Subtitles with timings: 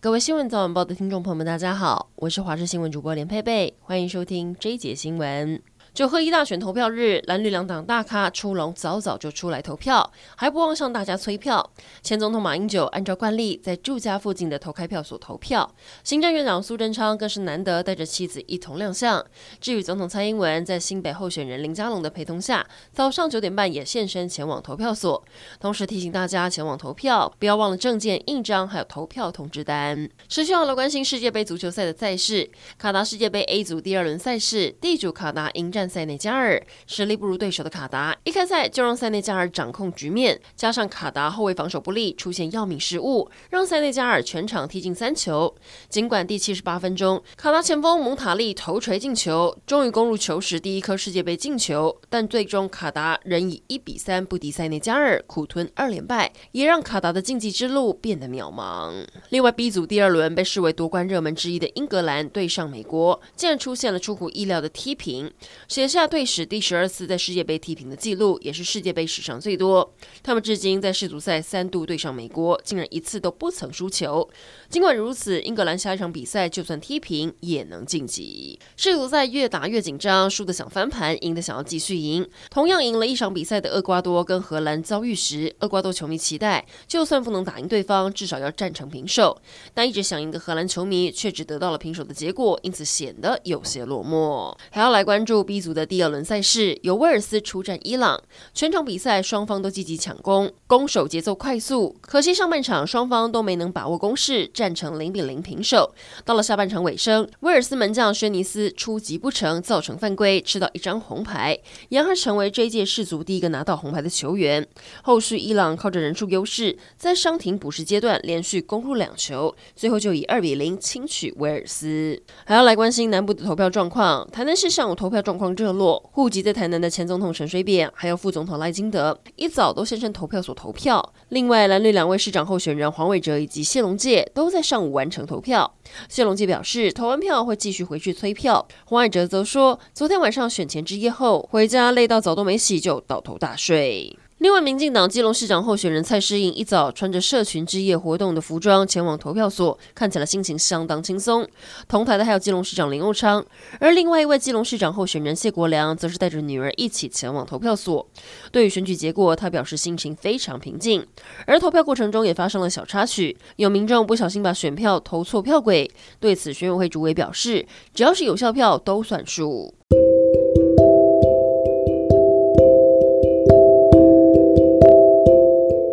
[0.00, 5.60] 各位新闻早晚报的听众朋友们，大家好，我是华视新闻主播连佩佩，欢迎收听这一节新闻。
[5.98, 11.72] 九合一大选投票日，蓝绿两党大咖出笼，早早就出来投票，还不忘向大家催票。
[12.04, 19.26] 前总统马英九按照惯例在住家附近的投开票所投票，行政院长苏贞昌更是难得带着妻子一同亮相。
[19.60, 25.24] 至于总统蔡英文，在新北候选人林佳龙的陪同下，早上九点半也现身前往投票所，
[25.58, 30.08] 同时提醒大家前往投票，不要忘了证件、印章还有投票通知单。
[30.28, 35.87] 持续好了，关心世界杯足球赛的赛事，卡达世界杯 A 组第二轮赛事，地主卡达迎战。
[35.88, 45.54] 塞内加尔实力不如对手的卡达，一开赛就让塞内加尔掌控局面，加上卡达后卫防守不利，出现要命失误，让塞内加尔全场踢进三球。
[45.88, 59.06] 尽管第七十八分钟，卡达前锋蒙塔利头锤进球，终于攻入球史第一颗世界杯进球，但最终卡达仍以一比三不敌塞内加尔，苦吞二连败，也让卡达的晋级之路变得渺茫。
[59.30, 65.30] 另外，B 组第二轮被视为夺冠热门之一的英格兰对上美国，竟然出现了出乎意料的踢平。
[65.78, 69.94] 写下队史第十二次在世界杯踢平的纪录，也是世界杯史上最多。
[70.24, 74.28] 他们至今在世足赛三度对上美国，竟然一次都不曾输球。
[74.68, 78.58] 尽管如此，英格兰下一场比赛就算踢平也能晋级。
[78.76, 82.28] 世足赛越打越紧张，输的想翻盘，赢的想要继续赢。
[82.50, 89.40] 同样赢了一场比赛的厄瓜多跟荷兰遭遇时，厄瓜多球迷期待就算不能打赢对方，至少要战成平手。
[89.72, 94.52] 但一直想赢的荷兰球迷却只得到了平手的结果，因此显得有些落寞。
[94.72, 95.68] 还要来关注 B 组。
[95.68, 98.18] 组的第二轮赛事由威尔斯出战伊朗，
[98.54, 101.94] 全场比赛双方都积极抢攻，攻守节奏快速。
[102.00, 105.92] 可惜上半场双方都没能把握攻势，战成零比零平手。
[106.24, 111.58] 到了下半场尾声，威尔斯门将薛尼斯出击不成，造成犯规，吃到一张红牌，
[111.90, 114.66] 然而成为这一届世足第一个拿到红牌的球员。
[115.02, 122.18] 后续伊朗靠着人数优势，在伤停补时阶段连续攻入两球，最后就以二比零轻取威尔斯。
[122.46, 125.47] 还要来关心南部的投票状况，台南市上午投票状况。
[125.54, 131.12] 热络，户籍在台南的前总统陈水扁，还有副总统赖金德，一早都现身投票所投票。
[131.30, 135.74] 另外，蓝绿两位市长候选人黄伟哲以及谢龙介都在上午完成投票。
[136.08, 138.66] 谢龙介表示，投完票会继续回去催票。
[138.84, 144.16] 黄伟哲则说，昨天晚上选前之夜后，回家累到澡都没洗，就倒头大睡。
[144.38, 151.44] 另外，民进党基隆市长候选人蔡诗颖一早穿着社群之夜活动的服装前往投票所，看起来心情相当轻松。
[151.88, 153.44] 同台的还有基隆市长林佑昌，
[153.80, 158.06] 而另外一位基隆市长候选人谢国良则是带着女儿一起前往投票所。
[158.52, 161.04] 对于选举结果，他表示心情非常平静。
[161.44, 165.90] 而投票过程中也发生了小插曲，有民众不小心把选票投错票轨。
[166.20, 169.74] 对此，选委会主委表示，只要是有效票都算数。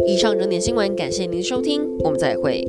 [0.07, 2.63] 以上整点新闻，感谢您的收听，我们再会。